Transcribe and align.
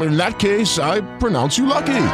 In 0.00 0.16
that 0.16 0.38
case, 0.38 0.78
I 0.78 1.02
pronounce 1.18 1.58
you 1.58 1.66
lucky. 1.66 2.06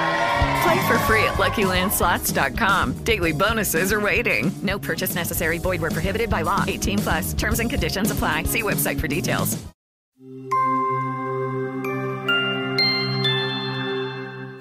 Play 0.62 0.87
for 0.87 0.98
free 1.07 1.25
at 1.25 1.39
LuckyLandSlots.com. 1.39 3.05
Daily 3.05 3.33
bonuses 3.33 3.93
are 3.93 4.01
waiting. 4.01 4.53
No 4.62 4.79
purchase 4.79 5.15
necessary. 5.15 5.59
Void 5.59 5.80
where 5.80 5.91
prohibited 5.91 6.29
by 6.29 6.43
law. 6.43 6.65
18 6.66 6.98
plus. 6.98 7.33
Terms 7.34 7.61
and 7.61 7.70
conditions 7.70 8.11
apply. 8.11 8.45
See 8.45 8.62
website 8.62 9.01
for 9.01 9.09
details. 9.09 9.56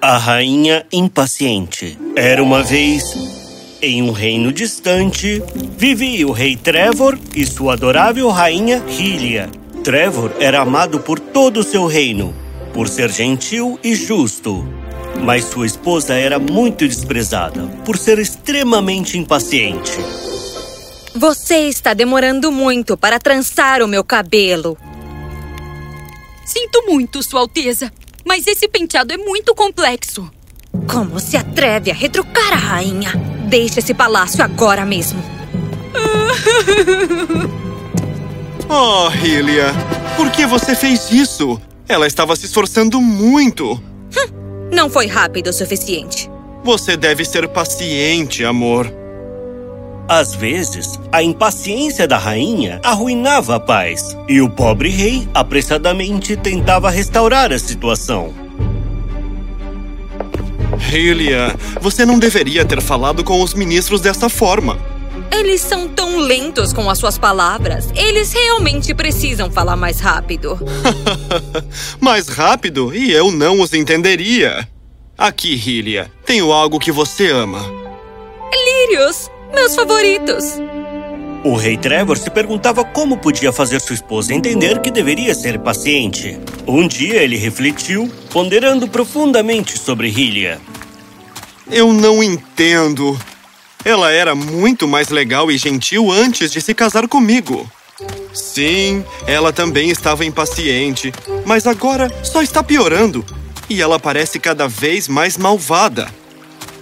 A 0.02 0.16
Rainha 0.16 0.86
Impaciente. 0.90 1.98
Era 2.16 2.42
uma 2.42 2.62
vez, 2.62 3.78
em 3.82 4.02
um 4.02 4.12
reino 4.12 4.50
distante, 4.50 5.42
vivia 5.76 6.26
o 6.26 6.32
rei 6.32 6.56
Trevor 6.56 7.18
e 7.36 7.44
sua 7.44 7.74
adorável 7.74 8.30
rainha 8.30 8.82
Hylia. 8.88 9.50
Trevor 9.84 10.32
era 10.40 10.60
amado 10.62 11.00
por 11.00 11.20
todo 11.20 11.60
o 11.60 11.62
seu 11.62 11.86
reino, 11.86 12.34
por 12.72 12.88
ser 12.88 13.10
gentil 13.10 13.78
e 13.82 13.94
justo. 13.94 14.64
Mas 15.22 15.44
sua 15.44 15.66
esposa 15.66 16.14
era 16.14 16.38
muito 16.38 16.86
desprezada, 16.86 17.66
por 17.84 17.98
ser 17.98 18.18
extremamente 18.18 19.18
impaciente. 19.18 19.98
Você 21.14 21.68
está 21.68 21.92
demorando 21.92 22.52
muito 22.52 22.96
para 22.96 23.18
trançar 23.18 23.82
o 23.82 23.88
meu 23.88 24.04
cabelo. 24.04 24.78
Sinto 26.44 26.84
muito, 26.86 27.22
Sua 27.22 27.40
Alteza, 27.40 27.92
mas 28.24 28.46
esse 28.46 28.68
penteado 28.68 29.12
é 29.12 29.16
muito 29.16 29.54
complexo. 29.54 30.30
Como 30.86 31.18
se 31.18 31.36
atreve 31.36 31.90
a 31.90 31.94
retrucar 31.94 32.52
a 32.52 32.56
rainha? 32.56 33.12
Deixe 33.48 33.80
esse 33.80 33.92
palácio 33.92 34.42
agora 34.44 34.84
mesmo. 34.86 35.22
Oh, 38.72 39.08
Hylia, 39.08 39.74
por 40.16 40.30
que 40.30 40.46
você 40.46 40.76
fez 40.76 41.10
isso? 41.10 41.60
Ela 41.90 42.06
estava 42.06 42.36
se 42.36 42.46
esforçando 42.46 43.00
muito. 43.00 43.82
Não 44.72 44.88
foi 44.88 45.08
rápido 45.08 45.48
o 45.48 45.52
suficiente. 45.52 46.30
Você 46.62 46.96
deve 46.96 47.24
ser 47.24 47.48
paciente, 47.48 48.44
amor. 48.44 48.88
Às 50.08 50.32
vezes, 50.32 51.00
a 51.10 51.20
impaciência 51.20 52.06
da 52.06 52.16
rainha 52.16 52.80
arruinava 52.84 53.56
a 53.56 53.60
paz, 53.60 54.16
e 54.28 54.40
o 54.40 54.48
pobre 54.48 54.88
rei 54.90 55.28
apressadamente 55.34 56.36
tentava 56.36 56.90
restaurar 56.90 57.52
a 57.52 57.58
situação. 57.58 58.32
Hylia, 60.78 61.56
você 61.80 62.06
não 62.06 62.20
deveria 62.20 62.64
ter 62.64 62.80
falado 62.80 63.24
com 63.24 63.42
os 63.42 63.52
ministros 63.52 64.00
dessa 64.00 64.28
forma. 64.28 64.78
Eles 65.32 65.60
são 65.60 65.88
tão 65.88 66.18
lentos 66.18 66.72
com 66.72 66.90
as 66.90 66.98
suas 66.98 67.16
palavras. 67.18 67.88
Eles 67.94 68.32
realmente 68.32 68.94
precisam 68.94 69.50
falar 69.50 69.76
mais 69.76 70.00
rápido. 70.00 70.58
Mais 72.00 72.28
rápido 72.28 72.94
e 72.94 73.12
eu 73.12 73.30
não 73.30 73.60
os 73.60 73.72
entenderia. 73.72 74.68
Aqui, 75.16 75.54
Hylia, 75.54 76.10
tenho 76.24 76.50
algo 76.50 76.78
que 76.78 76.90
você 76.90 77.30
ama. 77.30 77.62
Lírios, 78.52 79.30
meus 79.52 79.74
favoritos. 79.74 80.44
O 81.42 81.56
rei 81.56 81.76
Trevor 81.76 82.18
se 82.18 82.28
perguntava 82.28 82.84
como 82.84 83.16
podia 83.16 83.50
fazer 83.50 83.80
sua 83.80 83.94
esposa 83.94 84.34
entender 84.34 84.80
que 84.80 84.90
deveria 84.90 85.34
ser 85.34 85.58
paciente. 85.58 86.38
Um 86.66 86.86
dia 86.86 87.22
ele 87.22 87.36
refletiu, 87.36 88.12
ponderando 88.30 88.86
profundamente 88.86 89.78
sobre 89.78 90.08
Hylia. 90.08 90.60
Eu 91.70 91.92
não 91.92 92.22
entendo. 92.22 93.18
Ela 93.84 94.10
era 94.10 94.34
muito 94.34 94.86
mais 94.86 95.08
legal 95.08 95.50
e 95.50 95.56
gentil 95.56 96.10
antes 96.10 96.50
de 96.50 96.60
se 96.60 96.74
casar 96.74 97.08
comigo. 97.08 97.70
Sim, 98.32 99.04
ela 99.26 99.52
também 99.52 99.90
estava 99.90 100.24
impaciente, 100.24 101.12
mas 101.44 101.66
agora 101.66 102.10
só 102.22 102.42
está 102.42 102.62
piorando. 102.62 103.24
E 103.68 103.80
ela 103.80 103.98
parece 103.98 104.38
cada 104.38 104.68
vez 104.68 105.08
mais 105.08 105.36
malvada. 105.36 106.08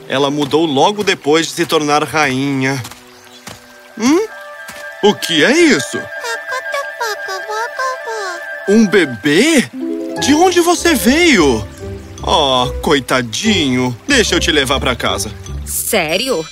Ela 0.09 0.31
mudou 0.31 0.65
logo 0.65 1.05
depois 1.05 1.47
de 1.47 1.53
se 1.53 1.67
tornar 1.67 2.03
rainha. 2.03 2.83
Hum? 3.97 4.27
O 5.03 5.15
que 5.15 5.45
é 5.45 5.53
isso? 5.53 6.01
Um 8.69 8.87
bebê? 8.87 9.69
De 10.21 10.35
onde 10.35 10.61
você 10.61 10.95
veio? 10.95 11.67
Oh, 12.23 12.71
coitadinho. 12.83 13.97
Deixa 14.07 14.35
eu 14.35 14.41
te 14.41 14.51
levar 14.51 14.81
para 14.81 14.97
casa. 14.97 15.31
Sério? 15.65 16.45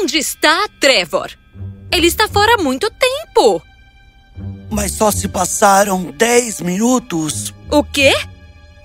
Onde 0.00 0.16
está 0.16 0.66
Trevor? 0.80 1.30
Ele 1.92 2.06
está 2.06 2.26
fora 2.26 2.54
há 2.54 2.62
muito 2.62 2.90
tempo. 2.90 3.60
Mas 4.70 4.92
só 4.92 5.10
se 5.10 5.28
passaram 5.28 6.10
10 6.12 6.62
minutos. 6.62 7.52
O 7.70 7.84
quê? 7.84 8.14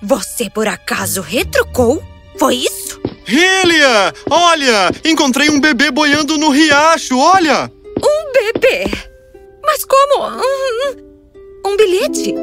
Você 0.04 0.50
por 0.50 0.68
acaso 0.68 1.22
retrucou? 1.22 2.04
Foi 2.38 2.56
isso? 2.56 3.00
Hylia! 3.25 4.14
Olha! 4.30 4.92
Encontrei 5.06 5.50
um 5.50 5.62
bebê 5.62 5.90
boiando 5.90 6.38
no 6.38 6.50
riacho, 6.50 7.18
olha! 7.18 7.72
Um 8.04 8.31
bebê? 8.34 8.84
Mas 9.64 9.86
como? 9.86 10.28
Um, 10.28 11.70
um 11.72 11.78
bilhete? 11.78 12.34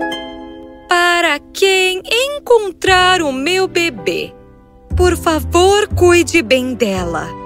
Para 0.88 1.38
quem 1.53 2.00
encontrar 2.11 3.21
o 3.21 3.32
meu 3.32 3.69
bebê, 3.69 4.32
por 4.97 5.15
favor, 5.15 5.88
cuide 5.88 6.41
bem 6.41 6.72
dela. 6.72 7.41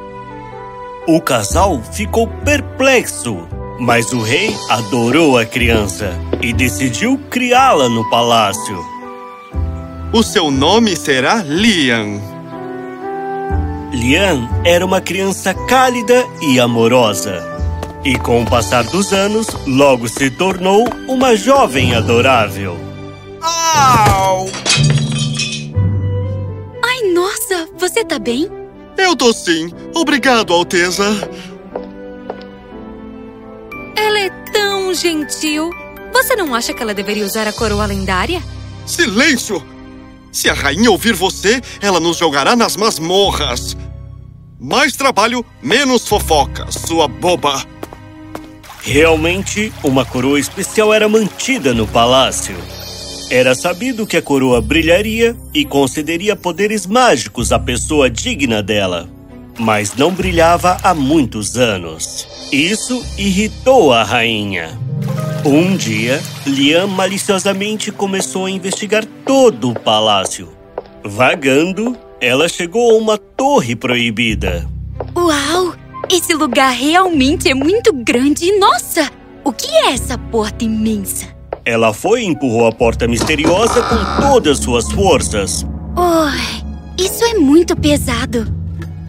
O 1.08 1.20
casal 1.20 1.80
ficou 1.92 2.26
perplexo, 2.26 3.46
mas 3.78 4.12
o 4.12 4.20
rei 4.20 4.52
adorou 4.68 5.38
a 5.38 5.46
criança 5.46 6.10
e 6.42 6.52
decidiu 6.52 7.16
criá-la 7.30 7.88
no 7.88 8.10
palácio. 8.10 8.84
O 10.12 10.20
seu 10.24 10.50
nome 10.50 10.96
será 10.96 11.44
Liam. 11.44 12.20
Lian 13.92 14.48
era 14.64 14.84
uma 14.84 15.00
criança 15.00 15.54
cálida 15.54 16.26
e 16.42 16.58
amorosa. 16.58 17.40
E 18.04 18.18
com 18.18 18.42
o 18.42 18.46
passar 18.46 18.82
dos 18.82 19.12
anos, 19.12 19.46
logo 19.64 20.08
se 20.08 20.28
tornou 20.28 20.88
uma 21.06 21.36
jovem 21.36 21.94
adorável. 21.94 22.76
Au! 23.40 24.48
Ai, 26.84 27.12
nossa, 27.12 27.68
você 27.78 28.04
tá 28.04 28.18
bem? 28.18 28.65
Eu 28.96 29.14
tô 29.14 29.32
sim. 29.32 29.72
Obrigado, 29.94 30.52
Alteza. 30.52 31.04
Ela 33.96 34.20
é 34.20 34.30
tão 34.52 34.94
gentil. 34.94 35.70
Você 36.12 36.34
não 36.36 36.54
acha 36.54 36.72
que 36.72 36.82
ela 36.82 36.94
deveria 36.94 37.24
usar 37.24 37.46
a 37.46 37.52
coroa 37.52 37.86
lendária? 37.86 38.42
Silêncio! 38.86 39.62
Se 40.32 40.50
a 40.50 40.54
rainha 40.54 40.90
ouvir 40.90 41.14
você, 41.14 41.62
ela 41.80 41.98
nos 41.98 42.16
jogará 42.16 42.54
nas 42.54 42.76
masmorras. 42.76 43.76
Mais 44.60 44.94
trabalho, 44.94 45.44
menos 45.62 46.06
fofoca, 46.06 46.70
sua 46.70 47.08
boba. 47.08 47.62
Realmente, 48.82 49.72
uma 49.82 50.04
coroa 50.04 50.38
especial 50.38 50.92
era 50.92 51.08
mantida 51.08 51.74
no 51.74 51.86
palácio. 51.86 52.56
Era 53.28 53.54
sabido 53.54 54.06
que 54.06 54.16
a 54.16 54.22
coroa 54.22 54.60
brilharia 54.60 55.36
e 55.52 55.64
concederia 55.64 56.36
poderes 56.36 56.86
mágicos 56.86 57.50
à 57.50 57.58
pessoa 57.58 58.08
digna 58.08 58.62
dela. 58.62 59.08
Mas 59.58 59.96
não 59.96 60.12
brilhava 60.12 60.76
há 60.82 60.94
muitos 60.94 61.56
anos. 61.56 62.28
Isso 62.52 63.04
irritou 63.18 63.92
a 63.92 64.04
rainha. 64.04 64.78
Um 65.44 65.76
dia, 65.76 66.22
Liam 66.46 66.86
maliciosamente 66.86 67.90
começou 67.90 68.46
a 68.46 68.50
investigar 68.50 69.04
todo 69.24 69.70
o 69.70 69.74
palácio. 69.74 70.48
Vagando, 71.04 71.96
ela 72.20 72.48
chegou 72.48 72.92
a 72.92 72.98
uma 72.98 73.18
torre 73.18 73.74
proibida. 73.74 74.68
Uau! 75.16 75.74
Esse 76.08 76.34
lugar 76.34 76.72
realmente 76.72 77.50
é 77.50 77.54
muito 77.54 77.92
grande. 77.92 78.56
Nossa! 78.58 79.10
O 79.42 79.52
que 79.52 79.68
é 79.68 79.92
essa 79.92 80.16
porta 80.16 80.64
imensa? 80.64 81.35
Ela 81.66 81.92
foi 81.92 82.22
e 82.22 82.26
empurrou 82.26 82.68
a 82.68 82.70
porta 82.70 83.08
misteriosa 83.08 83.82
com 83.82 84.20
todas 84.20 84.58
suas 84.58 84.88
forças. 84.92 85.66
Oi, 85.96 86.64
isso 86.96 87.24
é 87.24 87.34
muito 87.34 87.74
pesado. 87.74 88.46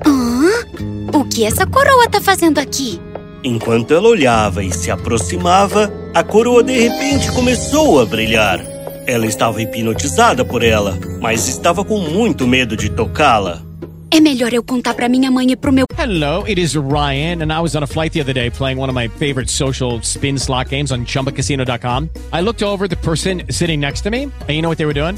Hã? 0.03 1.15
O 1.15 1.23
que 1.23 1.43
essa 1.45 1.67
coroa 1.67 2.09
tá 2.09 2.19
fazendo 2.19 2.57
aqui? 2.57 2.99
Enquanto 3.43 3.93
ela 3.93 4.09
olhava 4.09 4.63
e 4.63 4.71
se 4.71 4.89
aproximava, 4.89 5.93
a 6.15 6.23
coroa 6.23 6.63
de 6.63 6.73
repente 6.73 7.31
começou 7.31 8.01
a 8.01 8.07
brilhar. 8.07 8.59
Ela 9.05 9.27
estava 9.27 9.61
hipnotizada 9.61 10.43
por 10.43 10.63
ela, 10.63 10.97
mas 11.21 11.47
estava 11.47 11.85
com 11.85 11.99
muito 11.99 12.47
medo 12.47 12.75
de 12.75 12.89
tocá-la. 12.89 13.66
É 14.09 14.19
melhor 14.19 14.53
eu 14.53 14.63
contar 14.63 14.93
pra 14.93 15.09
minha 15.09 15.29
mãe 15.29 15.51
e 15.51 15.55
pro 15.55 15.71
meu. 15.71 15.85
Hello, 15.97 16.43
it 16.47 16.59
is 16.59 16.75
Ryan, 16.75 17.41
and 17.41 17.51
I 17.51 17.59
was 17.59 17.75
on 17.75 17.83
a 17.83 17.87
flight 17.87 18.13
the 18.13 18.21
other 18.21 18.33
day 18.33 18.49
playing 18.49 18.79
one 18.79 18.89
of 18.89 18.95
my 18.95 19.07
favorite 19.07 19.49
social 19.49 20.01
spin 20.01 20.37
slot 20.37 20.69
games 20.69 20.91
on 20.91 21.05
chumbacasino.com. 21.05 22.09
I 22.31 22.41
looked 22.41 22.63
over 22.63 22.87
the 22.87 22.97
person 22.97 23.43
sitting 23.49 23.79
next 23.79 24.01
to 24.01 24.09
me, 24.09 24.23
and 24.23 24.49
you 24.49 24.61
know 24.61 24.69
what 24.69 24.77
they 24.77 24.85
were 24.85 24.93
doing? 24.93 25.17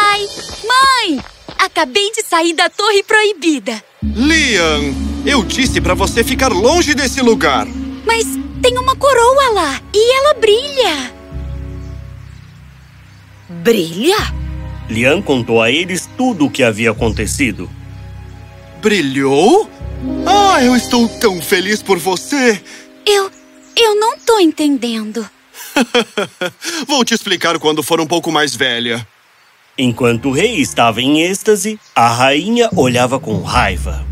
Mãe! 0.67 1.23
Acabei 1.57 2.11
de 2.11 2.23
sair 2.23 2.53
da 2.53 2.69
Torre 2.69 3.03
Proibida. 3.03 3.83
Liam, 4.03 4.95
eu 5.25 5.43
disse 5.43 5.79
pra 5.79 5.93
você 5.93 6.23
ficar 6.23 6.51
longe 6.51 6.93
desse 6.93 7.21
lugar. 7.21 7.67
Mas 8.05 8.25
tem 8.61 8.77
uma 8.77 8.95
coroa 8.95 9.49
lá 9.51 9.81
e 9.93 10.17
ela 10.17 10.33
brilha. 10.33 11.13
Brilha? 13.49 14.17
Lian 14.89 15.21
contou 15.21 15.61
a 15.61 15.71
eles 15.71 16.09
tudo 16.17 16.45
o 16.45 16.51
que 16.51 16.63
havia 16.63 16.91
acontecido. 16.91 17.69
Brilhou? 18.81 19.69
Ah, 20.25 20.63
eu 20.63 20.75
estou 20.75 21.07
tão 21.07 21.41
feliz 21.41 21.81
por 21.81 21.97
você. 21.97 22.61
Eu. 23.05 23.31
Eu 23.75 23.95
não 23.95 24.17
tô 24.17 24.39
entendendo. 24.39 25.27
Vou 26.87 27.05
te 27.05 27.13
explicar 27.13 27.57
quando 27.59 27.81
for 27.81 28.01
um 28.01 28.07
pouco 28.07 28.31
mais 28.31 28.53
velha. 28.55 29.07
Enquanto 29.83 30.29
o 30.29 30.31
rei 30.31 30.57
estava 30.57 31.01
em 31.01 31.23
êxtase, 31.23 31.79
a 31.95 32.07
rainha 32.07 32.69
olhava 32.75 33.19
com 33.19 33.41
raiva. 33.41 34.05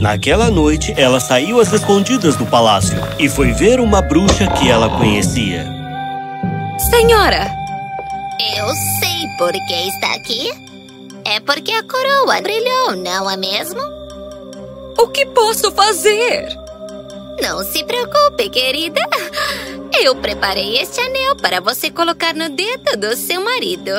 Naquela 0.00 0.50
noite, 0.50 0.94
ela 0.96 1.20
saiu 1.20 1.60
às 1.60 1.70
escondidas 1.70 2.34
do 2.34 2.46
palácio 2.46 2.96
e 3.18 3.28
foi 3.28 3.52
ver 3.52 3.78
uma 3.78 4.00
bruxa 4.00 4.46
que 4.46 4.70
ela 4.70 4.88
conhecia. 4.88 5.66
Senhora! 6.78 7.46
Eu 8.56 8.66
sei 9.00 9.28
por 9.36 9.52
que 9.52 9.88
está 9.88 10.14
aqui. 10.14 10.48
É 11.26 11.40
porque 11.40 11.72
a 11.72 11.82
coroa 11.82 12.40
brilhou, 12.40 12.96
não 12.96 13.30
é 13.30 13.36
mesmo? 13.36 13.82
O 14.98 15.08
que 15.08 15.26
posso 15.26 15.70
fazer? 15.72 16.48
Não 17.42 17.62
se 17.64 17.84
preocupe, 17.84 18.48
querida. 18.48 19.02
Eu 20.02 20.16
preparei 20.16 20.78
este 20.78 21.02
anel 21.02 21.36
para 21.36 21.60
você 21.60 21.90
colocar 21.90 22.32
no 22.32 22.48
dedo 22.48 22.96
do 22.96 23.14
seu 23.14 23.44
marido. 23.44 23.90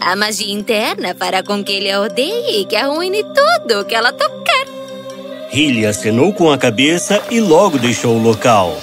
A 0.00 0.14
magia 0.14 0.52
interna 0.52 1.14
fará 1.14 1.42
com 1.42 1.64
que 1.64 1.72
ele 1.72 1.90
a 1.90 2.00
odeie 2.00 2.60
e 2.60 2.64
que 2.64 2.76
arruine 2.76 3.24
tudo 3.24 3.84
que 3.84 3.94
ela 3.94 4.12
tocar. 4.12 4.66
Hilly 5.52 5.86
acenou 5.86 6.32
com 6.32 6.50
a 6.50 6.58
cabeça 6.58 7.22
e 7.30 7.40
logo 7.40 7.78
deixou 7.78 8.16
o 8.16 8.22
local. 8.22 8.76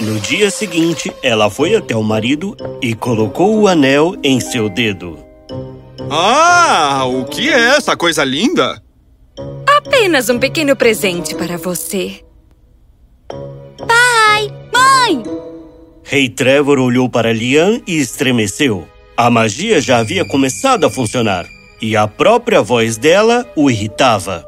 No 0.00 0.18
dia 0.20 0.50
seguinte, 0.50 1.12
ela 1.22 1.50
foi 1.50 1.74
até 1.74 1.94
o 1.94 2.02
marido 2.02 2.56
e 2.80 2.94
colocou 2.94 3.58
o 3.58 3.68
anel 3.68 4.14
em 4.22 4.40
seu 4.40 4.68
dedo. 4.68 5.18
Ah, 6.10 7.04
o 7.04 7.24
que 7.24 7.50
é 7.50 7.76
essa 7.76 7.96
coisa 7.96 8.24
linda? 8.24 8.82
Apenas 9.76 10.28
um 10.28 10.38
pequeno 10.38 10.76
presente 10.76 11.34
para 11.34 11.58
você. 11.58 12.20
Pai! 13.86 14.48
Mãe! 14.72 15.22
Rei 16.04 16.28
Trevor 16.28 16.78
olhou 16.78 17.10
para 17.10 17.32
Lian 17.32 17.80
e 17.86 17.98
estremeceu. 17.98 18.86
A 19.18 19.28
magia 19.30 19.80
já 19.80 19.98
havia 19.98 20.24
começado 20.24 20.86
a 20.86 20.90
funcionar 20.90 21.44
e 21.82 21.96
a 21.96 22.06
própria 22.06 22.62
voz 22.62 22.96
dela 22.96 23.44
o 23.56 23.68
irritava. 23.68 24.46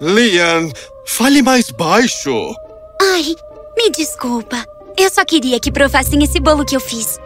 Liam, 0.00 0.70
fale 1.04 1.42
mais 1.42 1.72
baixo. 1.72 2.54
Ai, 3.02 3.34
me 3.76 3.90
desculpa. 3.90 4.64
Eu 4.96 5.10
só 5.10 5.24
queria 5.24 5.58
que 5.58 5.72
provassem 5.72 6.22
esse 6.22 6.38
bolo 6.38 6.64
que 6.64 6.76
eu 6.76 6.80
fiz. 6.80 7.18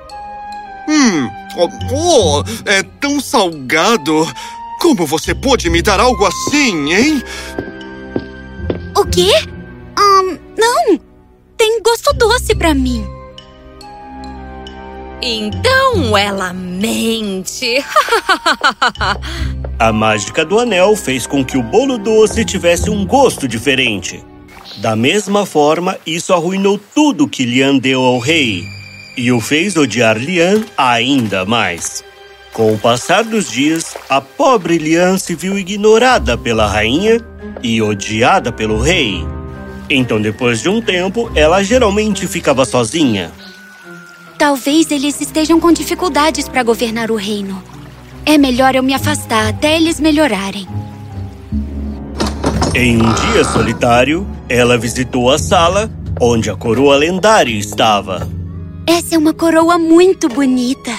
Hum, 0.88 1.28
oh, 1.58 1.68
oh, 1.92 2.44
é 2.64 2.82
tão 2.98 3.20
salgado. 3.20 4.26
Como 4.80 5.06
você 5.06 5.34
pôde 5.34 5.68
me 5.68 5.82
dar 5.82 6.00
algo 6.00 6.24
assim, 6.24 6.94
hein? 6.94 7.22
O 8.96 9.04
quê? 9.04 9.30
Um, 9.98 10.38
não. 10.56 10.98
Tem 11.58 11.82
gosto 11.82 12.10
doce 12.14 12.54
pra 12.54 12.72
mim. 12.72 13.19
Então 15.22 16.16
ela 16.16 16.52
mente. 16.52 17.84
A 19.78 19.92
mágica 19.92 20.44
do 20.44 20.58
anel 20.58 20.96
fez 20.96 21.26
com 21.26 21.44
que 21.44 21.56
o 21.58 21.62
bolo 21.62 21.98
doce 21.98 22.44
tivesse 22.44 22.90
um 22.90 23.06
gosto 23.06 23.46
diferente. 23.46 24.24
Da 24.78 24.94
mesma 24.96 25.44
forma, 25.44 25.98
isso 26.06 26.32
arruinou 26.32 26.78
tudo 26.94 27.28
que 27.28 27.44
Lian 27.44 27.76
deu 27.78 28.00
ao 28.02 28.18
rei 28.18 28.62
e 29.16 29.30
o 29.32 29.40
fez 29.40 29.76
odiar 29.76 30.16
Lian 30.16 30.64
ainda 30.76 31.44
mais. 31.44 32.02
Com 32.52 32.72
o 32.72 32.78
passar 32.78 33.22
dos 33.22 33.50
dias, 33.50 33.94
a 34.08 34.20
pobre 34.20 34.78
Lian 34.78 35.18
se 35.18 35.34
viu 35.34 35.58
ignorada 35.58 36.36
pela 36.36 36.66
rainha 36.66 37.20
e 37.62 37.80
odiada 37.82 38.50
pelo 38.50 38.80
rei. 38.80 39.24
Então, 39.88 40.20
depois 40.20 40.60
de 40.60 40.68
um 40.68 40.80
tempo, 40.80 41.30
ela 41.34 41.62
geralmente 41.62 42.26
ficava 42.26 42.64
sozinha. 42.64 43.30
Talvez 44.40 44.90
eles 44.90 45.20
estejam 45.20 45.60
com 45.60 45.70
dificuldades 45.70 46.48
para 46.48 46.62
governar 46.62 47.10
o 47.10 47.14
reino. 47.14 47.62
É 48.24 48.38
melhor 48.38 48.74
eu 48.74 48.82
me 48.82 48.94
afastar 48.94 49.46
até 49.46 49.76
eles 49.76 50.00
melhorarem. 50.00 50.66
Em 52.74 52.96
um 52.96 53.12
dia 53.12 53.44
solitário, 53.44 54.26
ela 54.48 54.78
visitou 54.78 55.28
a 55.30 55.36
sala 55.36 55.90
onde 56.18 56.48
a 56.48 56.56
coroa 56.56 56.96
lendária 56.96 57.52
estava. 57.52 58.26
Essa 58.86 59.16
é 59.16 59.18
uma 59.18 59.34
coroa 59.34 59.76
muito 59.76 60.26
bonita. 60.26 60.90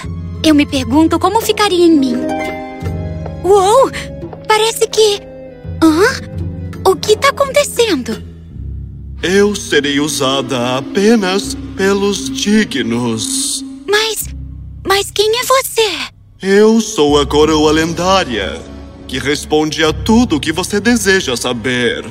Eu 0.45 0.53
me 0.53 0.67
pergunto 0.67 1.17
como 1.17 1.41
ficaria 1.41 1.83
em 1.83 1.97
mim. 1.97 2.17
Uou! 3.43 3.89
Parece 4.47 4.87
que. 4.87 5.19
Hã? 5.81 6.87
O 6.87 6.95
que 6.95 7.13
está 7.13 7.29
acontecendo? 7.29 8.21
Eu 9.23 9.55
serei 9.55 9.99
usada 9.99 10.77
apenas 10.77 11.55
pelos 11.77 12.27
dignos. 12.27 13.63
Mas. 13.87 14.27
Mas 14.83 15.11
quem 15.11 15.31
é 15.37 15.43
você? 15.43 15.91
Eu 16.41 16.81
sou 16.81 17.19
a 17.19 17.25
coroa 17.25 17.71
lendária, 17.71 18.59
que 19.07 19.19
responde 19.19 19.83
a 19.83 19.93
tudo 19.93 20.37
o 20.37 20.39
que 20.39 20.51
você 20.51 20.79
deseja 20.79 21.37
saber. 21.37 22.03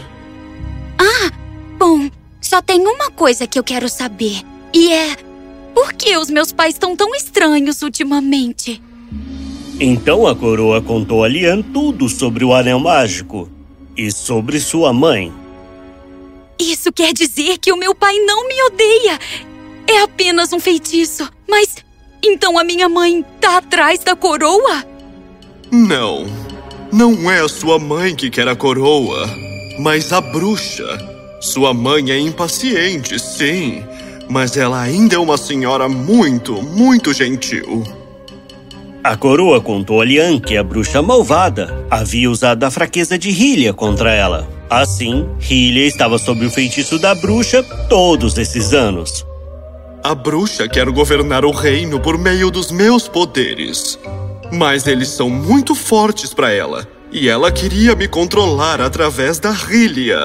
Ah, 0.97 1.33
bom, 1.77 2.09
só 2.41 2.63
tem 2.63 2.81
uma 2.87 3.11
coisa 3.11 3.45
que 3.45 3.59
eu 3.59 3.65
quero 3.65 3.89
saber. 3.89 4.43
E 4.73 4.93
é. 4.93 5.17
Por 5.75 5.93
que 5.95 6.17
os 6.17 6.31
meus 6.31 6.53
pais 6.53 6.75
estão 6.77 6.95
tão 6.95 7.13
estranhos 7.17 7.83
ultimamente? 7.83 8.81
Então 9.81 10.29
a 10.29 10.37
coroa 10.37 10.81
contou 10.81 11.25
a 11.25 11.29
Lian 11.29 11.61
tudo 11.61 12.09
sobre 12.09 12.45
o 12.45 12.55
anel 12.55 12.79
mágico 12.79 13.51
e 13.97 14.13
sobre 14.13 14.61
sua 14.61 14.93
mãe. 14.93 15.33
Isso 16.61 16.93
quer 16.93 17.15
dizer 17.15 17.57
que 17.57 17.73
o 17.73 17.77
meu 17.77 17.95
pai 17.95 18.19
não 18.19 18.47
me 18.47 18.63
odeia. 18.65 19.19
É 19.87 20.03
apenas 20.03 20.53
um 20.53 20.61
feitiço. 20.61 21.27
Mas 21.49 21.77
então 22.23 22.59
a 22.59 22.63
minha 22.63 22.87
mãe 22.87 23.25
tá 23.41 23.57
atrás 23.57 24.01
da 24.01 24.15
coroa? 24.15 24.85
Não. 25.73 26.27
Não 26.93 27.31
é 27.31 27.41
a 27.41 27.49
sua 27.49 27.79
mãe 27.79 28.15
que 28.15 28.29
quer 28.29 28.47
a 28.47 28.55
coroa. 28.55 29.27
Mas 29.79 30.13
a 30.13 30.21
bruxa. 30.21 30.85
Sua 31.41 31.73
mãe 31.73 32.11
é 32.11 32.19
impaciente, 32.19 33.19
sim. 33.19 33.83
Mas 34.29 34.55
ela 34.55 34.83
ainda 34.83 35.17
é 35.17 35.19
uma 35.19 35.39
senhora 35.39 35.89
muito, 35.89 36.61
muito 36.61 37.15
gentil. 37.15 37.83
A 39.03 39.17
coroa 39.17 39.63
contou 39.63 40.03
a 40.03 40.05
Lian 40.05 40.39
que 40.39 40.59
a 40.59 40.63
bruxa 40.63 41.01
malvada 41.01 41.87
havia 41.91 42.31
usado 42.31 42.63
a 42.65 42.71
fraqueza 42.71 43.19
de 43.19 43.31
Hylia 43.31 43.73
contra 43.73 44.13
ela. 44.13 44.60
Assim, 44.71 45.29
Hylia 45.41 45.85
estava 45.85 46.17
sob 46.17 46.47
o 46.47 46.51
feitiço 46.51 46.97
da 46.97 47.13
bruxa 47.13 47.61
todos 47.89 48.39
esses 48.39 48.73
anos. 48.73 49.27
A 50.05 50.15
bruxa 50.15 50.69
quer 50.69 50.89
governar 50.91 51.45
o 51.45 51.51
reino 51.51 51.99
por 51.99 52.17
meio 52.17 52.53
dos 52.53 52.71
meus 52.71 53.09
poderes. 53.09 53.99
Mas 54.53 54.87
eles 54.87 55.09
são 55.09 55.29
muito 55.29 55.75
fortes 55.75 56.33
para 56.33 56.53
ela. 56.53 56.87
E 57.11 57.29
ela 57.29 57.51
queria 57.51 57.97
me 57.97 58.07
controlar 58.07 58.81
através 58.81 59.41
da 59.41 59.51
Hylia. 59.51 60.21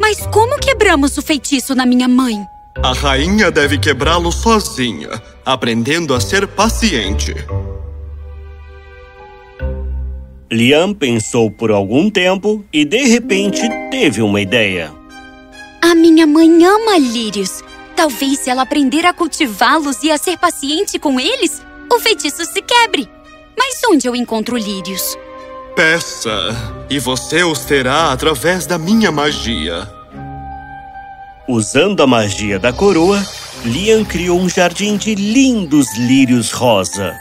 Mas 0.00 0.24
como 0.28 0.56
quebramos 0.60 1.18
o 1.18 1.22
feitiço 1.22 1.74
na 1.74 1.84
minha 1.84 2.06
mãe? 2.06 2.38
A 2.80 2.92
rainha 2.92 3.50
deve 3.50 3.78
quebrá-lo 3.78 4.30
sozinha, 4.30 5.10
aprendendo 5.44 6.14
a 6.14 6.20
ser 6.20 6.46
paciente. 6.46 7.34
Liam 10.52 10.92
pensou 10.92 11.50
por 11.50 11.70
algum 11.70 12.10
tempo 12.10 12.62
e, 12.70 12.84
de 12.84 13.04
repente, 13.04 13.62
teve 13.90 14.20
uma 14.20 14.38
ideia. 14.38 14.92
A 15.80 15.94
minha 15.94 16.26
mãe 16.26 16.62
ama 16.62 16.98
lírios. 16.98 17.64
Talvez 17.96 18.40
se 18.40 18.50
ela 18.50 18.60
aprender 18.60 19.06
a 19.06 19.14
cultivá-los 19.14 20.02
e 20.02 20.10
a 20.10 20.18
ser 20.18 20.36
paciente 20.36 20.98
com 20.98 21.18
eles, 21.18 21.62
o 21.90 21.98
feitiço 21.98 22.44
se 22.44 22.60
quebre. 22.60 23.08
Mas 23.56 23.80
onde 23.90 24.06
eu 24.06 24.14
encontro 24.14 24.58
lírios? 24.58 25.16
Peça, 25.74 26.54
e 26.90 26.98
você 26.98 27.42
os 27.42 27.60
terá 27.60 28.12
através 28.12 28.66
da 28.66 28.76
minha 28.76 29.10
magia. 29.10 29.88
Usando 31.48 32.02
a 32.02 32.06
magia 32.06 32.58
da 32.58 32.74
coroa, 32.74 33.24
Liam 33.64 34.04
criou 34.04 34.38
um 34.38 34.50
jardim 34.50 34.98
de 34.98 35.14
lindos 35.14 35.86
lírios 35.96 36.50
rosa. 36.50 37.18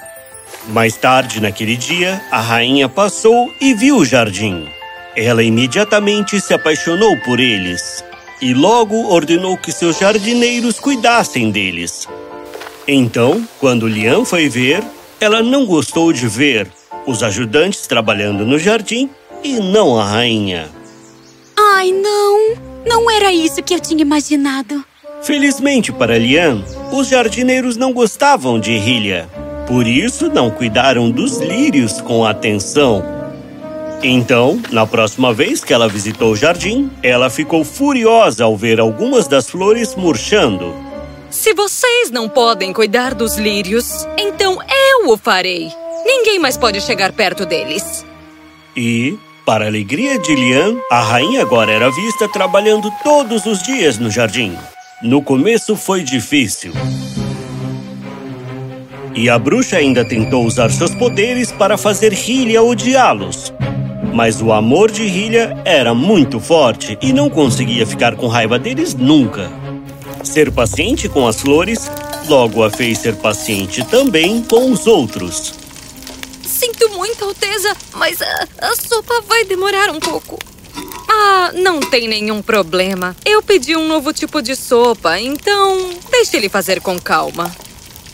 Mais 0.67 0.95
tarde 0.95 1.41
naquele 1.41 1.75
dia, 1.75 2.21
a 2.31 2.39
rainha 2.39 2.87
passou 2.87 3.51
e 3.59 3.73
viu 3.73 3.97
o 3.97 4.05
jardim. 4.05 4.67
Ela 5.15 5.43
imediatamente 5.43 6.39
se 6.39 6.53
apaixonou 6.53 7.17
por 7.17 7.39
eles 7.39 8.03
e 8.41 8.53
logo 8.53 9.09
ordenou 9.11 9.57
que 9.57 9.71
seus 9.71 9.99
jardineiros 9.99 10.79
cuidassem 10.79 11.51
deles. 11.51 12.07
Então, 12.87 13.45
quando 13.59 13.87
Lian 13.87 14.23
foi 14.23 14.49
ver, 14.49 14.83
ela 15.19 15.43
não 15.43 15.65
gostou 15.65 16.13
de 16.13 16.27
ver 16.27 16.67
os 17.05 17.23
ajudantes 17.23 17.87
trabalhando 17.87 18.45
no 18.45 18.57
jardim 18.57 19.09
e 19.43 19.59
não 19.59 19.99
a 19.99 20.05
rainha. 20.05 20.69
Ai, 21.57 21.91
não! 21.91 22.55
Não 22.85 23.09
era 23.09 23.31
isso 23.31 23.61
que 23.61 23.73
eu 23.73 23.79
tinha 23.79 24.01
imaginado. 24.01 24.83
Felizmente 25.21 25.91
para 25.91 26.17
Lian, 26.17 26.63
os 26.91 27.07
jardineiros 27.07 27.77
não 27.77 27.93
gostavam 27.93 28.59
de 28.59 28.71
Hylia. 28.71 29.29
Por 29.71 29.87
isso, 29.87 30.27
não 30.27 30.51
cuidaram 30.51 31.09
dos 31.09 31.37
lírios 31.37 32.01
com 32.01 32.25
atenção. 32.25 33.01
Então, 34.03 34.61
na 34.69 34.85
próxima 34.85 35.33
vez 35.33 35.63
que 35.63 35.73
ela 35.73 35.87
visitou 35.87 36.33
o 36.33 36.35
jardim, 36.35 36.91
ela 37.01 37.29
ficou 37.29 37.63
furiosa 37.63 38.43
ao 38.43 38.57
ver 38.57 38.81
algumas 38.81 39.29
das 39.29 39.49
flores 39.49 39.95
murchando. 39.95 40.75
Se 41.29 41.53
vocês 41.53 42.11
não 42.11 42.27
podem 42.27 42.73
cuidar 42.73 43.13
dos 43.13 43.37
lírios, 43.37 44.05
então 44.17 44.59
eu 44.61 45.09
o 45.09 45.15
farei. 45.15 45.71
Ninguém 46.05 46.37
mais 46.37 46.57
pode 46.57 46.81
chegar 46.81 47.13
perto 47.13 47.45
deles. 47.45 48.05
E, 48.75 49.17
para 49.45 49.63
a 49.63 49.67
alegria 49.69 50.19
de 50.19 50.35
Lian, 50.35 50.75
a 50.91 50.99
rainha 50.99 51.41
agora 51.41 51.71
era 51.71 51.89
vista 51.89 52.27
trabalhando 52.27 52.91
todos 53.05 53.45
os 53.45 53.63
dias 53.63 53.97
no 53.97 54.11
jardim. 54.11 54.53
No 55.01 55.21
começo 55.21 55.77
foi 55.77 56.03
difícil. 56.03 56.73
E 59.13 59.29
a 59.29 59.37
bruxa 59.37 59.77
ainda 59.77 60.05
tentou 60.05 60.45
usar 60.45 60.71
seus 60.71 60.95
poderes 60.95 61.51
para 61.51 61.77
fazer 61.77 62.13
Hylia 62.13 62.63
odiá-los. 62.63 63.53
Mas 64.13 64.41
o 64.41 64.51
amor 64.51 64.89
de 64.89 65.03
Hylia 65.03 65.57
era 65.65 65.93
muito 65.93 66.39
forte 66.39 66.97
e 67.01 67.11
não 67.11 67.29
conseguia 67.29 67.85
ficar 67.85 68.15
com 68.15 68.27
raiva 68.27 68.57
deles 68.57 68.93
nunca. 68.93 69.51
Ser 70.23 70.51
paciente 70.51 71.09
com 71.09 71.27
as 71.27 71.41
flores 71.41 71.89
logo 72.27 72.63
a 72.63 72.69
fez 72.69 72.99
ser 72.99 73.15
paciente 73.15 73.83
também 73.85 74.41
com 74.43 74.71
os 74.71 74.87
outros. 74.87 75.53
Sinto 76.43 76.89
muito, 76.89 77.25
Alteza, 77.25 77.75
mas 77.93 78.21
a, 78.21 78.47
a 78.59 78.75
sopa 78.75 79.21
vai 79.27 79.43
demorar 79.45 79.89
um 79.89 79.99
pouco. 79.99 80.37
Ah, 81.09 81.51
não 81.55 81.79
tem 81.79 82.07
nenhum 82.07 82.41
problema. 82.41 83.15
Eu 83.25 83.41
pedi 83.41 83.75
um 83.75 83.87
novo 83.87 84.13
tipo 84.13 84.41
de 84.41 84.55
sopa, 84.55 85.19
então 85.19 85.89
deixe 86.09 86.37
ele 86.37 86.47
fazer 86.47 86.79
com 86.79 86.97
calma. 86.99 87.51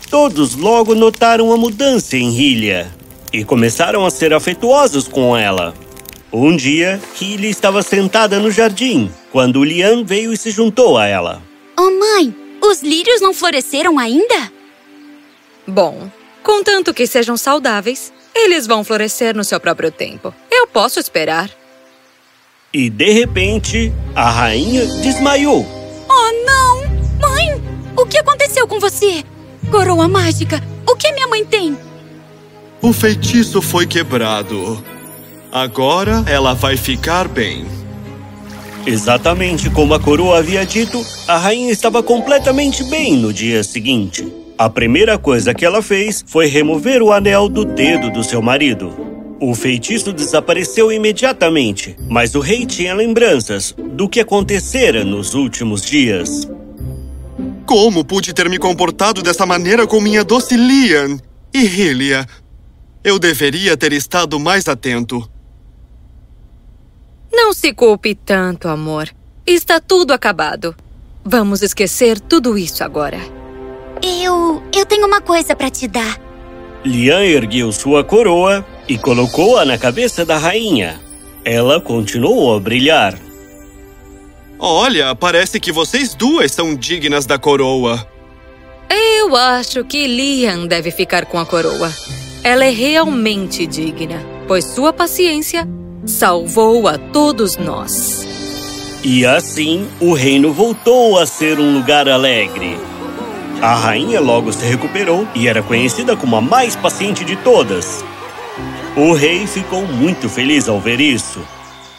Todos 0.10 0.56
logo 0.56 0.96
notaram 0.96 1.52
a 1.52 1.58
mudança 1.58 2.16
em 2.16 2.30
Hylia 2.30 2.90
e 3.34 3.44
começaram 3.44 4.06
a 4.06 4.10
ser 4.10 4.34
afetuosos 4.34 5.06
com 5.08 5.36
ela. 5.36 5.74
Um 6.32 6.56
dia, 6.56 7.00
Hylia 7.20 7.50
estava 7.50 7.84
sentada 7.84 8.40
no 8.40 8.50
jardim 8.50 9.12
quando 9.32 9.64
Lian 9.64 10.06
veio 10.06 10.32
e 10.32 10.38
se 10.38 10.50
juntou 10.50 10.98
a 10.98 11.06
ela. 11.06 11.42
Oh, 11.78 11.92
mãe, 11.92 12.34
os 12.62 12.82
lírios 12.82 13.20
não 13.22 13.34
floresceram 13.34 14.00
ainda? 14.00 14.52
Bom, 15.68 16.10
contanto 16.42 16.94
que 16.94 17.06
sejam 17.06 17.36
saudáveis, 17.36 18.14
eles 18.34 18.66
vão 18.66 18.86
florescer 18.86 19.36
no 19.36 19.44
seu 19.44 19.60
próprio 19.60 19.92
tempo. 19.92 20.34
Eu 20.50 20.68
posso 20.68 21.00
esperar. 21.00 21.50
E 22.74 22.90
de 22.90 23.12
repente, 23.12 23.92
a 24.16 24.30
rainha 24.30 24.86
desmaiou. 25.02 25.66
Oh, 26.10 26.46
não! 26.46 26.78
Mãe, 27.20 27.62
o 27.98 28.06
que 28.06 28.18
aconteceu 28.18 28.68
com 28.68 28.80
você? 28.80 29.24
Coroa 29.72 30.08
mágica, 30.08 30.64
o 30.88 30.96
que 30.96 31.12
minha 31.12 31.28
mãe 31.28 31.44
tem? 31.44 31.78
O 32.82 32.94
feitiço 32.94 33.62
foi 33.62 33.86
quebrado. 33.86 34.82
Agora 35.52 36.24
ela 36.26 36.54
vai 36.54 36.78
ficar 36.78 37.28
bem. 37.28 37.66
Exatamente 38.86 39.70
como 39.70 39.94
a 39.94 40.00
coroa 40.00 40.40
havia 40.40 40.66
dito, 40.66 41.06
a 41.28 41.38
rainha 41.38 41.72
estava 41.72 42.02
completamente 42.02 42.84
bem 42.86 43.18
no 43.18 43.34
dia 43.34 43.62
seguinte. 43.62 44.26
A 44.58 44.70
primeira 44.70 45.18
coisa 45.18 45.54
que 45.54 45.66
ela 45.66 45.82
fez 45.82 46.24
foi 46.26 46.48
remover 46.48 47.02
o 47.02 47.12
anel 47.12 47.50
do 47.50 47.66
dedo 47.66 48.10
do 48.10 48.24
seu 48.24 48.42
marido. 48.42 48.94
O 49.40 49.54
feitiço 49.54 50.14
desapareceu 50.14 50.92
imediatamente, 50.92 51.96
mas 52.08 52.34
o 52.34 52.40
rei 52.40 52.66
tinha 52.66 52.94
lembranças 52.94 53.76
do 53.78 54.08
que 54.08 54.22
acontecera 54.22 55.04
nos 55.04 55.34
últimos 55.34 55.82
dias. 55.82 56.48
Como 57.68 58.06
pude 58.06 58.34
ter 58.34 58.50
me 58.50 58.58
comportado 58.58 59.22
dessa 59.22 59.46
maneira 59.46 59.86
com 59.86 60.00
minha 60.00 60.24
doce 60.24 60.56
Lian 60.56 61.18
e 61.54 61.66
Hylia? 61.66 62.26
Eu 63.04 63.20
deveria 63.20 63.76
ter 63.76 63.92
estado 63.92 64.40
mais 64.40 64.70
atento. 64.70 65.30
Não 67.30 67.52
se 67.52 67.74
culpe 67.74 68.16
tanto, 68.16 68.70
amor. 68.70 69.10
Está 69.46 69.82
tudo 69.82 70.14
acabado. 70.14 70.74
Vamos 71.26 71.62
esquecer 71.62 72.22
tudo 72.22 72.58
isso 72.58 72.86
agora. 72.86 73.20
Eu. 74.02 74.64
eu 74.74 74.86
tenho 74.86 75.06
uma 75.06 75.20
coisa 75.20 75.54
para 75.54 75.70
te 75.70 75.90
dar. 75.90 76.22
Lian 76.86 77.22
ergueu 77.26 77.74
sua 77.74 78.02
coroa 78.02 78.66
e 78.88 78.98
colocou-a 78.98 79.66
na 79.66 79.78
cabeça 79.78 80.24
da 80.24 80.38
rainha. 80.38 81.02
Ela 81.44 81.82
continuou 81.82 82.56
a 82.56 82.62
brilhar. 82.62 83.27
Olha, 84.60 85.14
parece 85.14 85.60
que 85.60 85.72
vocês 85.72 86.16
duas 86.16 86.52
são 86.52 86.74
dignas 86.76 87.26
da 87.28 87.38
coroa. 87.38 88.08
Eu 88.90 89.36
acho 89.36 89.84
que 89.84 90.08
Lian 90.08 90.66
deve 90.66 90.90
ficar 90.90 91.26
com 91.26 91.38
a 91.38 91.46
coroa. 91.46 91.94
Ela 92.44 92.66
é 92.66 92.70
realmente 92.70 93.68
digna, 93.68 94.20
pois 94.48 94.66
sua 94.66 94.92
paciência 94.92 95.68
salvou 96.06 96.88
a 96.88 96.98
todos 96.98 97.56
nós. 97.58 98.26
E 99.04 99.26
assim, 99.26 99.88
o 100.00 100.14
reino 100.14 100.52
voltou 100.52 101.20
a 101.20 101.26
ser 101.26 101.60
um 101.60 101.76
lugar 101.76 102.10
alegre. 102.10 102.78
A 103.62 103.76
rainha 103.76 104.20
logo 104.20 104.52
se 104.52 104.66
recuperou 104.66 105.28
e 105.36 105.48
era 105.48 105.62
conhecida 105.62 106.16
como 106.16 106.36
a 106.36 106.42
mais 106.42 106.76
paciente 106.76 107.24
de 107.24 107.36
todas. 107.36 108.04
O 108.96 109.14
rei 109.14 109.46
ficou 109.46 109.86
muito 109.86 110.28
feliz 110.28 110.68
ao 110.68 110.80
ver 110.80 111.00
isso. 111.00 111.42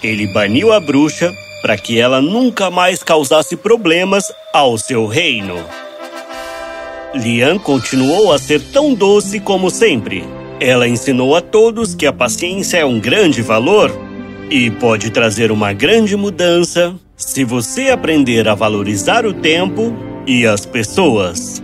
Ele 0.03 0.27
baniu 0.33 0.73
a 0.73 0.81
bruxa 0.81 1.33
para 1.61 1.77
que 1.77 1.99
ela 1.99 2.21
nunca 2.21 2.71
mais 2.71 3.03
causasse 3.03 3.57
problemas 3.57 4.25
ao 4.53 4.79
seu 4.79 5.07
reino. 5.07 5.57
Lian 7.15 7.59
continuou 7.59 8.33
a 8.33 8.39
ser 8.39 8.61
tão 8.61 8.95
doce 8.95 9.41
como 9.41 9.71
sempre. 9.71 10.25
Ela 10.61 10.89
ensinou 10.89 11.35
a 11.35 11.41
todos 11.41 11.95
que 11.95 12.07
a 12.07 12.13
paciência 12.13 12.79
é 12.79 12.85
um 12.85 13.01
grande 13.01 13.43
valor 13.43 13.91
e 14.51 14.71
pode 14.71 15.11
trazer 15.11 15.51
uma 15.51 15.73
grande 15.73 16.17
mudança 16.17 16.95
se 17.17 17.45
você 17.45 17.91
aprender 17.91 18.49
a 18.49 18.55
valorizar 18.55 19.27
o 19.27 19.33
tempo 19.33 19.95
e 20.27 20.47
as 20.47 20.65
pessoas. 20.65 21.63